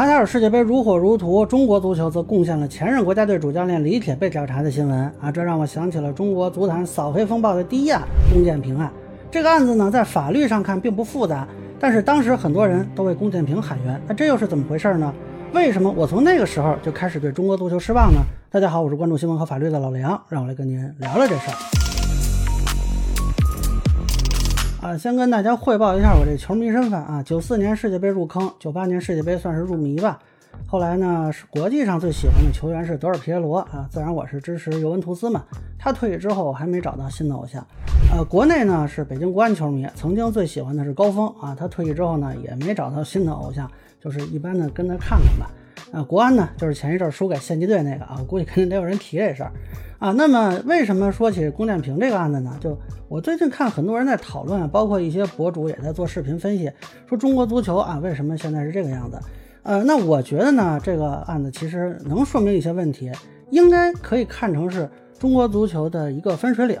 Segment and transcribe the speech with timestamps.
[0.00, 8.00] 卡塔尔世界杯如火如荼，中国足球则贡献了前任国家队主教练李铁被调查的新闻啊，这让我想起了中国足坛扫黑风暴的第一案——
[8.32, 8.90] 龚建平案。
[9.30, 11.46] 这个案子呢，在法律上看并不复杂，
[11.78, 15.12] 但是当时很多人都为龚建平喊冤，那这又是怎么回事呢？
[15.52, 18.20] 为什么我从那个时候就开始对中国足球失望呢？
[18.50, 21.89] 大家好，我是关注新闻和法律的老梁，让我来跟您聊聊这事儿。
[24.98, 27.22] 先跟大家汇报一下我这球迷身份啊。
[27.22, 30.18] 九四年世界杯入坑，九八年世界杯算是入迷吧。
[30.66, 35.44] 后来呢，是国际上最喜欢的球员是德尔皮耶罗啊，自然我是支持尤文图斯嘛。
[35.78, 37.64] 他退役之后，还没找到新的偶像。
[38.12, 43.70] 呃，国内呢是北京国安球迷，曾经最喜欢的是高峰啊，他退役之后呢，也没找到新的偶像，
[44.00, 45.50] 就是一般的跟他看看吧。
[45.92, 49.52] 啊，国安呢就是前一阵输给县级队那个啊，我估计肯定得有人提这事儿。
[49.98, 52.56] 啊，那么为什么说起龚建平这个案子呢？
[52.60, 56.70] 就我最近看很多人在讨论，包括一些博主也在做视频分析，
[57.06, 59.18] 说中国足球啊为什么现在是这个样子？
[59.62, 63.12] 呃，那我觉得呢，这个案子其实能说明一些问题，
[63.50, 66.80] 应该可以看成是中国足球的一个分水岭。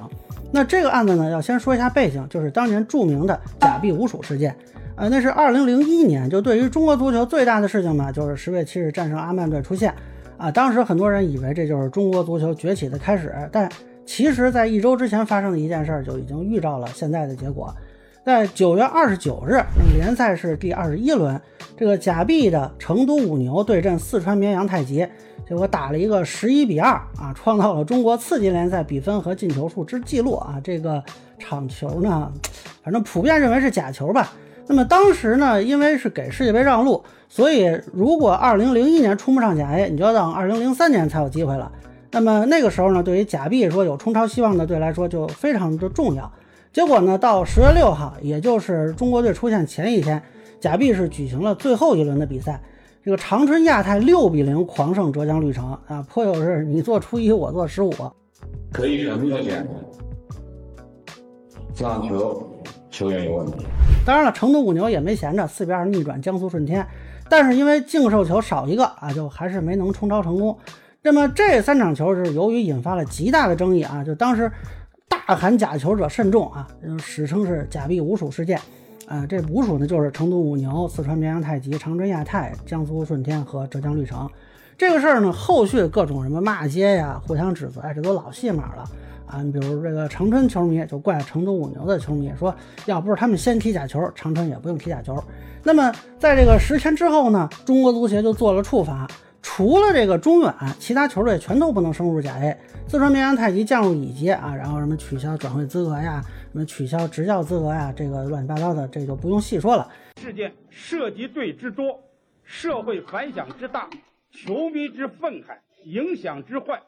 [0.50, 4.56] 那这个案子呢，要先说一下背景，就是当年著名的假币五鼠事件。
[4.96, 9.94] 呃，那是二零零一年，就对于中国足球最大的事情嘛，就是十月七日战胜阿曼队出现。
[10.36, 13.68] 啊，当时很多人以为这就是中国足球崛起的开始，但
[14.06, 17.74] 其实，在一周之前发生的一件事就已经预兆了现在的结果。
[18.24, 19.62] 在九月二十九日，
[19.94, 21.40] 联赛是第二十一轮，
[21.76, 25.06] 这个假币的成都五牛对阵四川绵阳太极，
[25.48, 30.60] 结果打了一个十一比二啊，创造了中国次级联赛比分和进球数之记录啊。
[30.62, 31.02] 这个
[31.38, 32.30] 场球呢，
[32.82, 34.32] 反正普遍认为是假球吧。
[34.70, 41.72] 那么当时呢，因为是给世界杯让路，所以如果二零零一年冲不上甲 A，你就要等二零零三年才有机会了。
[42.12, 46.32] 那么那个时候呢，对于假币说有冲超希望的队来说就非常的重要。
[46.72, 50.22] 结果呢，到十月六号，也就是中国队出现前一天，
[50.60, 52.62] 假币是举行了最后一轮的比赛。
[53.04, 57.92] 这个长春亚泰六比零狂胜浙江绿城啊，颇有是你做初一，我做十五，
[58.72, 59.66] 可以很明显，
[61.74, 62.48] 上球
[62.88, 63.66] 球员有问题。
[64.04, 66.84] 当然了，成都五牛也没闲着，四比二逆转江苏舜天，
[67.28, 70.56] 但是因为净胜球少一个啊，就还是没能冲超成功。
[71.02, 74.50] 那么这三场球是由于引发了极大的争议啊，就当时
[75.08, 76.66] 大喊假球者慎重啊，
[76.98, 78.58] 史称是假币五鼠事件。
[79.06, 84.28] 啊，这五鼠呢就是成都五牛、四川绵阳太极、长春亚泰、江苏舜天和浙江绿城。
[84.80, 88.84] 这个事儿呢，后续各种什么骂街呀、互相指责，哎，这都老戏码了。
[89.26, 92.54] 啊，你比如这个长春球迷就怪成都五牛的球迷，说
[92.86, 95.22] 要不是他们先踢假球，长春也不用踢假球。
[95.62, 99.06] 那么在这个十天之后呢，中国足协就做了处罚，
[99.42, 102.56] 除了这个中远，其他球队全都不能升入甲 A。
[102.88, 109.86] 四川绵阳太极降入乙级啊，然后什么取消转会资格呀，什么取消执教资格呀，这个乱七八糟的，这就不用细说了。
[110.18, 112.00] 事件涉及罪之多，
[112.42, 113.86] 社会反响之大，
[114.32, 116.82] 球迷之愤慨，影响之坏。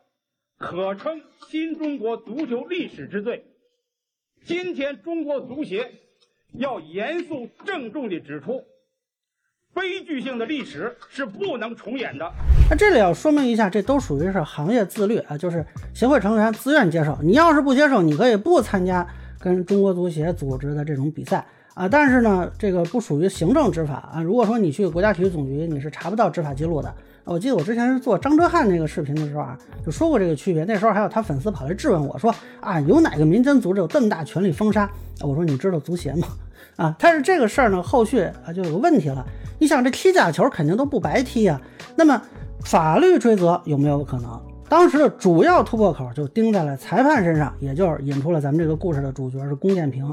[0.58, 3.44] 可称新中国足球历史之最。
[4.44, 5.90] 今天，中国足协
[6.52, 8.62] 要严肃郑重地指出，
[9.74, 12.32] 悲剧性的历史是不能重演的。
[12.70, 17.18] 那这里要说明一下，这都属于是行业自律啊，就是协会成员自愿接受。
[17.22, 19.06] 你要是不接受，你可以不参加
[19.40, 21.44] 跟中国足协组织的这种比赛
[21.74, 21.88] 啊。
[21.88, 24.22] 但是呢，这个不属于行政执法啊。
[24.22, 26.92] 如果说你去国家体育总局，你是查不到执法记录的。
[27.24, 29.56] 我记得我之前是做张哲瀚那个视频的时候啊，
[29.86, 30.64] 就说过这个区别。
[30.64, 34.90] 那时候还有他粉丝跑来质问我说：“啊，有哪个民间组织有这么大权力封杀？”
[35.22, 36.26] 我说：“你知道足协吗？”
[36.76, 39.24] 啊，但是这个事儿呢，后续啊就有个问题了。
[39.60, 41.60] 你想，这踢假球肯定都不白踢呀。
[41.94, 42.20] 那么
[42.64, 44.40] 法律追责有没有可能？
[44.72, 50.10] 当时的主要突破口就盯在了裁判身上，也就是引出了咱们这个故事的主角是龚建平。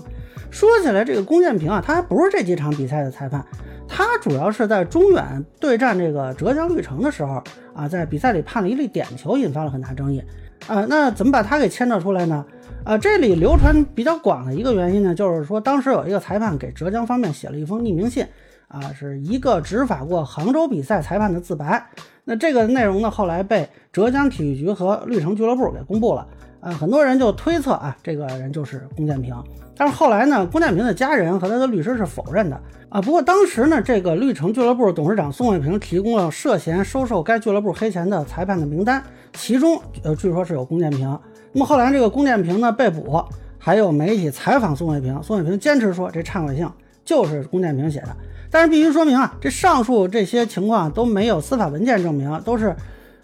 [0.52, 3.42] 说起来，这个龚建平啊，他还不是这几场比赛的裁判，
[3.88, 7.42] 他主要是在中远对战这个浙江绿城的时候
[7.74, 10.22] 啊，在比赛里判了一粒点球，引发了很大争议
[10.68, 10.86] 啊。
[10.90, 12.46] 那怎么把他给牵扯出来呢？
[12.84, 18.26] 啊，这里流传比较广的一个原因呢，就是说当时有一个裁判给浙江方面写了一封匿名信。
[18.70, 21.84] 啊，是一个执法过杭州比赛裁判的自白。
[22.24, 26.26] 那这个内容呢，后来被浙江体育局和绿城俱乐部给公布了。
[26.62, 29.34] 啊，很多人就推测啊，这个人就是龚建平。
[29.76, 32.62] 但是后来呢，龚建平的家人和他的律师是否认的。
[32.90, 39.02] 啊，不过当时呢，这个绿城俱乐部董事长宋卫平提供了涉嫌收受该俱乐部黑钱的裁判的名单，
[39.34, 41.18] 其中呃，据说是有龚建平。
[41.54, 43.24] 那么后来这个龚建平呢被捕，
[43.58, 46.68] 还有媒体采访宋卫平，宋卫平坚持说这忏悔信
[47.06, 48.10] 就是龚建平写的。
[48.52, 52.76] 但是必须说明啊，这上述这些情况都没有司法文件证明，都是，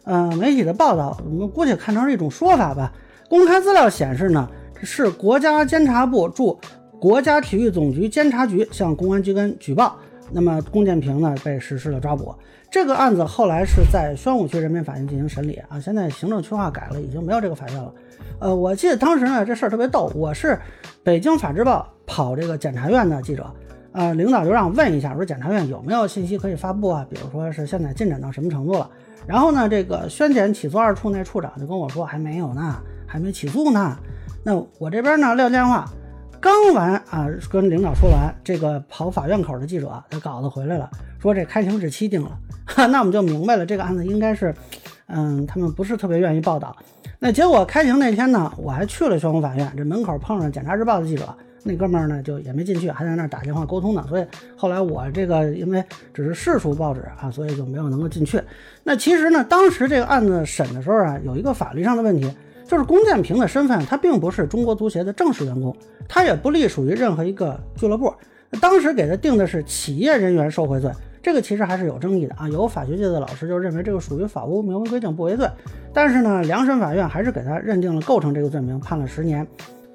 [0.03, 2.91] 呃，媒体的报道，我们姑且看成是一种说法吧。
[3.27, 4.47] 公开资料显示呢，
[4.83, 6.59] 是国家监察部驻
[6.99, 9.97] 国家体育总局监察局向公安机关举报，
[10.31, 12.33] 那么龚建平呢被实施了抓捕。
[12.69, 17.91] 这个案子后来是在宣武区人民法院进行审理啊，现在行政区划改了，已经没有这个法院了。
[18.39, 20.59] 呃，我记得当时呢这事儿特别逗，我是
[21.03, 23.51] 北京法制报跑这个检察院的记者。
[23.95, 27.07] 呃，领导就让我问一下，说检察院有没有信息可以发布啊？
[27.09, 28.89] 比如说是现在进展到什么程度了？
[29.25, 32.75] 然后呢，这个宣检起诉二处那处长就跟我说还没有呢，
[33.07, 33.97] 还没起诉呢。
[34.43, 35.89] 那我这边呢撂电话，
[36.41, 42.37] 刚完啊，跟领导说完，这个跑法院口的记者他稿子回来了，说这开庭日期定了。
[42.65, 44.53] 哈， 那我们就明白了，这个案子应该是，
[45.07, 46.75] 嗯，他们不是特别愿意报道。
[47.17, 51.33] 那结果开庭那天呢，我还去了宣武法院，这门口碰上检察日报的记者。
[51.67, 54.05] 那哥们儿呢，就也没进去，还在那儿打电话沟通呢。
[54.07, 54.25] 所以
[54.55, 55.83] 后来我这个因为
[56.13, 58.39] 只是市属报纸啊，所以就没有能够进去。
[58.83, 62.31] 那其实呢，当时这个案子审的时候啊，有一个法律上的问题，
[62.67, 65.75] 就是龚建平的身份，他并不是中国足协的正式员工，
[66.07, 68.13] 他也不隶属于任何一个俱乐部。
[68.61, 70.91] 当时给他定的是企业人员受贿罪，
[71.23, 72.47] 这个其实还是有争议的啊。
[72.47, 75.49] 有法学界的老师就认为这个属于法无明文规定不为罪，
[75.91, 79.45] 但是呢，两审法院还是给他认定了构成这个罪名，判了十年。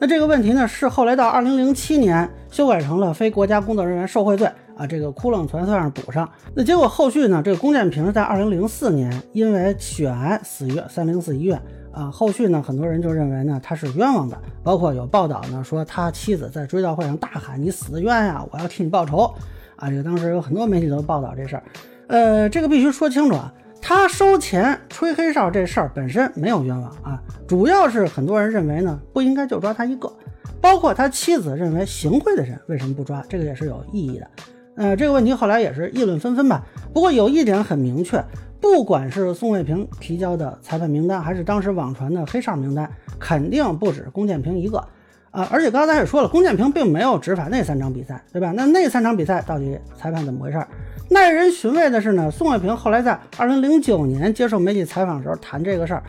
[0.02, 6.26] 那这个问题呢，是后来到二零零七年修改成了非国家工作人员受贿罪啊，这个窟窿全算上补上。
[6.55, 11.61] 那结果后续呢，这个龚建平在二零零四年因为血癌死于三零四医院
[11.93, 12.11] 啊。
[12.11, 19.31] 后续呢，很多人就认为呢他是冤枉的，包括有报道呢说他妻子在追悼会上大喊：“你死的冤呀，我要替你报仇！”
[19.76, 21.62] 啊，这个当时有很多媒体都报道这事儿。
[22.06, 23.52] 呃，这个必须说清楚啊。
[23.82, 30.12] 他收钱吹黑哨这事儿本身没有冤枉啊，主要是很多人认为呢不应该就抓他一个，
[30.61, 34.31] 包括他妻子认为行贿的人为什么不抓，这个也是有意义的。
[34.77, 36.65] 呃，这个问题后来也是议论纷纷吧。
[36.94, 38.23] 不过有一点很明确，
[38.61, 42.88] 不管是宋卫平提交的裁判名单，还是当时网传的黑哨名单，
[43.19, 44.83] 肯定不止龚建平一个
[45.31, 45.49] 啊。
[45.50, 48.53] 而且刚才也说了，龚建平并没有执法那三场比赛，对吧？
[48.56, 50.65] 那那三场比赛到底裁判怎么回事？
[51.11, 56.03] 耐人寻味的是呢，宋卫平后来在二零零九年接受媒体采访的时候谈这个事儿，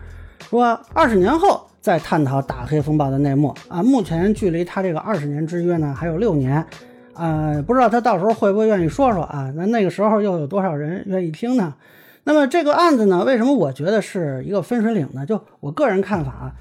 [0.48, 3.82] 说二十年后再探讨打黑风暴的内幕啊。
[3.82, 6.64] 目前距离他这个二十年之约呢还有六年，
[7.14, 9.52] 啊，不知道他到时候会不会愿意说说啊？
[9.56, 11.74] 那那个时候又有多少人愿意听呢？
[12.22, 15.26] 那么这个案子呢，为什么我觉得是一个分水岭呢？
[15.26, 16.52] 就我个人看法。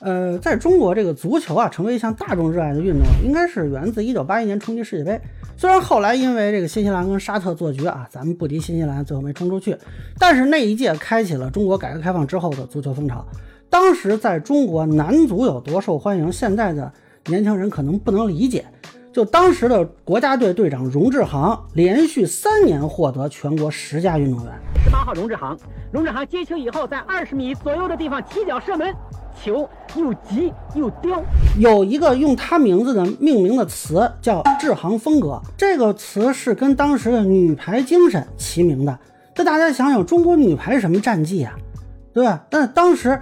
[0.00, 5.20] 呃，在中国这个足球啊，成为一项大众热爱的运动，应该是源自一九八一年冲击世界杯。
[5.58, 9.76] 虽然后来因为这个新西兰跟沙特做局啊，咱们不敌新西兰，最后没冲出去，
[10.18, 13.22] 但是那一届开启了中国改革开放之后的足球风潮。
[13.68, 16.90] 当时在中国男足有多受欢迎，现在的
[17.26, 18.64] 年轻人可能不能理解。
[19.12, 24.52] 就当时的国家队队长荣志航，连续三年获得全国十佳运动员。
[24.82, 25.58] 十八号荣志航，
[25.92, 28.94] 荣志航接球以后，在二十米左右的地方起脚射门。
[29.42, 31.22] 球又急又刁，
[31.58, 38.98] 有一个用他名字的命名的词叫“志航风格”，这个词是跟当时的女排精神齐名的。
[39.34, 41.54] 这大家想想，中国女排什么战绩啊，
[42.12, 42.44] 对吧？
[42.50, 43.18] 但当时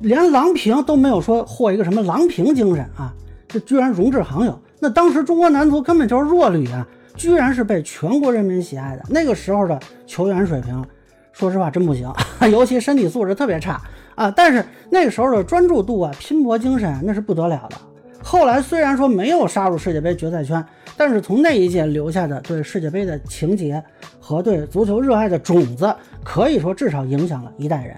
[0.00, 3.14] 连郎平都没有说获一个什么郎平精神啊，
[3.48, 4.60] 这居然荣志航有。
[4.80, 6.86] 那当时中国男足根本就是弱旅啊，
[7.16, 9.02] 居然是被全国人民喜爱的。
[9.08, 10.84] 那个时候的球员水平，
[11.32, 12.12] 说实话真不行，
[12.52, 13.80] 尤其身体素质特别差。
[14.14, 14.30] 啊！
[14.30, 17.76] 但是那个时候的专注度啊、拼搏精神那是不得了的。
[18.22, 20.64] 后来虽然说没有杀入世界杯决赛圈，
[20.96, 23.82] 但是从那一届留下的对世界杯的情节
[24.18, 25.94] 和对足球热爱的种子，
[26.24, 27.94] 可以说至少影响了一代人。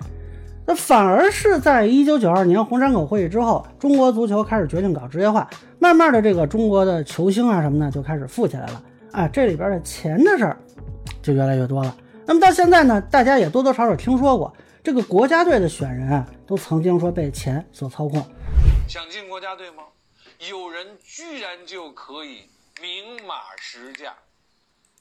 [0.68, 8.82] 那反而是在一九九二年红山口会议之后，中国足球开始决定搞职业化，慢慢的这个中国的球星啊什么的就开始富起来了。
[9.12, 10.56] 啊，这里边的钱的事儿
[11.22, 11.94] 就越来越多了。
[12.26, 14.52] 那么到现在呢，大家也多多少少听说过。
[14.82, 18.20] 这个国家队的选人啊，都曾经说被钱所操控。
[18.88, 19.84] 想进国家队吗？
[20.50, 22.48] 有人居然就可以
[22.82, 24.12] 明码实价，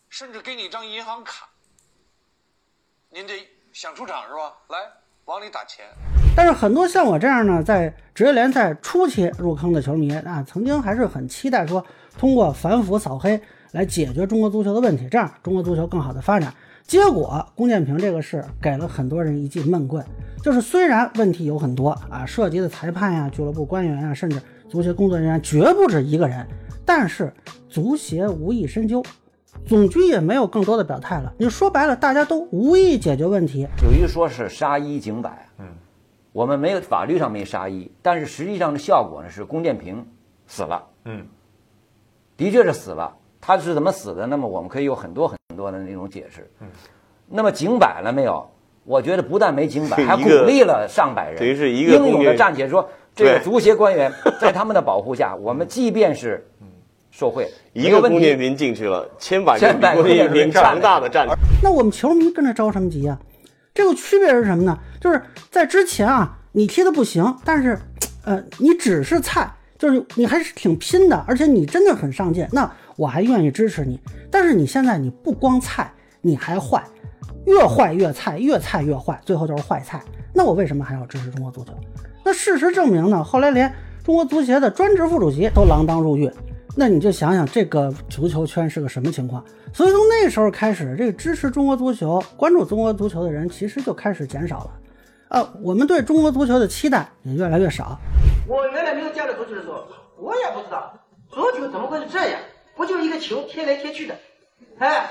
[0.08, 1.48] 甚至给你一张银行卡。
[3.10, 3.34] 您这
[3.74, 4.54] 想出场是吧？
[4.70, 4.78] 来，
[5.26, 5.84] 往里打钱。
[6.36, 11.84] 但是很多像我这样呢，在职业联赛初期入坑的球迷啊，曾经还是很期待说，
[12.20, 13.42] 通过反腐扫黑
[13.72, 16.54] 来解决中国足球的问题，这样中国足球更好的发展。
[16.88, 20.06] 结果，龚建平这个事给了很多人一记闷棍，
[20.44, 24.40] 就是虽然问题有很多啊，涉及的裁判呀、俱乐部官员呀，甚至
[24.70, 26.46] 足协工作人员绝不止一个人，
[26.86, 27.34] 但是
[27.68, 29.04] 足协无意深究，
[29.66, 31.34] 总局也没有更多的表态了。
[31.40, 33.68] 你说白了，大家都无意解决问题。
[33.84, 35.66] 有一说是杀一儆百，嗯，
[36.34, 40.06] 我们没有法律上没杀一，但是实际上的效果呢是龚建平
[40.46, 41.26] 死了，嗯，
[42.38, 43.18] 的确是死了。
[43.46, 44.26] 他是怎么死的？
[44.26, 46.50] 那么我们可以有很多很多的那种解释。
[46.62, 46.68] 嗯，
[47.30, 48.50] 那么警百了没有？
[48.84, 56.46] 我觉得不但没警百，还鼓励了上百人，英勇的站起来说：“这个足协官员 在他们的保护下，我们即便是
[57.10, 61.28] 受贿，一个龚建平进去了，千百千百个龚建平强大的战。
[61.64, 63.18] 那我们球迷跟着着什么急啊？
[63.74, 64.78] 这个区别是什么呢？
[65.02, 67.80] 就是在之前啊，你踢的不行，但是，
[68.24, 74.00] 呃，你只是菜，就是你还是挺拼的，而且你真的很上进，那我还愿意支持你。
[74.32, 76.84] 但是你现在你不光菜，你还坏，
[77.46, 80.02] 越坏越菜，越菜越坏，最后就是坏菜。
[80.34, 81.74] 那我为什么还要支持中国足球？
[82.24, 83.72] 那事实证明呢，后来连
[84.04, 86.30] 中国足协的专职副主席都锒铛入狱。
[86.78, 89.42] 那你就想想这个足球圈是个什么情况？
[89.72, 94.72] 所以从那时候开始，这个支持中国足球、关注中国足球的人其实就开始减少了。
[95.30, 97.98] 呃，我们对中国足球的期待也越来越少。
[98.46, 99.86] 我原来没有加入足球的时候，
[100.20, 100.94] 我也不知道
[101.30, 102.40] 足球怎么会是这样，
[103.20, 104.16] 球贴来贴去的？
[104.80, 105.10] 哎，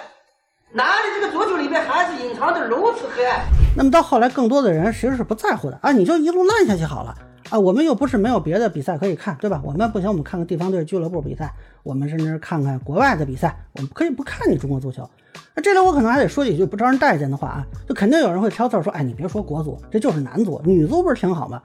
[0.72, 3.40] 哪里这个足球里面还是隐藏着如此黑暗？
[3.76, 7.14] 那么到后来，更多的人其实是不在乎的啊，你就一路烂下去好了。
[7.50, 9.60] 啊，我们又不是没有别的比赛可以看，对吧？
[9.62, 15.08] 我们不行，我们看看地方队俱乐部比赛，我们甚至看看国外的比赛，我们可以不看你中国足球。
[15.54, 21.62] 那这里我可能还得说几句不招人待见的话啊，就肯定有人会挑刺儿说，哎，你别说国足，这就是男足，女足不是挺好吗？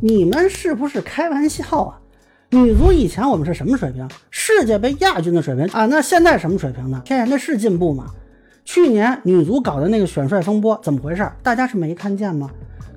[0.00, 2.00] 你们是不是开玩笑啊？
[2.50, 4.08] 女足以前我们是什么水平？
[4.46, 7.00] 世界杯亚军的水平啊，那现在什么水平呢？
[7.02, 8.08] 天呀，那是进步吗？
[8.62, 11.26] 去年女足搞的那个选帅风波怎么回事？
[11.42, 12.50] 大家是没看见吗？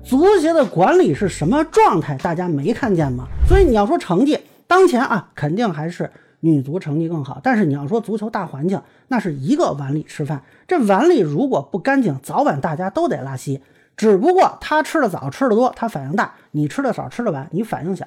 [0.04, 2.18] 足协的管理是什么状态？
[2.18, 3.26] 大家没看见吗？
[3.48, 7.40] 所以你要说成绩，当前啊，肯定还是女足成绩更好。
[7.42, 13.62] 但是你要说足球大环境，那是一个碗里吃饭，这碗里如果不干净，早晚大家都得拉稀。
[13.96, 18.06] 只不过他吃的早，吃的多，他反应大；你吃的少，吃的晚，你反应小。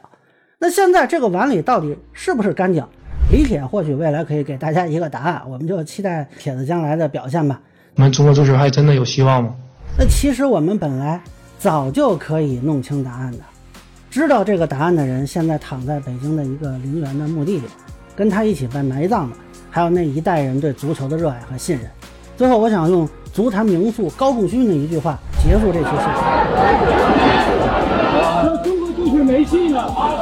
[0.59, 2.85] 那现在这个碗里到底是不是干净？
[3.31, 7.59] 李铁或许未来可以给大家一个答案，我们就期待铁子将来的表现吧。
[7.95, 9.55] 我们中国足球还真的有希望吗？
[9.97, 11.21] 那其实我们本来。
[11.61, 13.37] 早就可以弄清答案的，
[14.09, 17.65] 知道这个答案的人，现在躺在北京的一个陵园的墓地里，
[18.15, 19.35] 跟他一起被埋葬的，
[19.69, 21.85] 还有那一代人对足球的热爱和信任。
[22.35, 26.01] 最后，我想用足坛名宿高仲勋的一句话结束这期视频：
[28.41, 30.20] 那中国足球没戏了。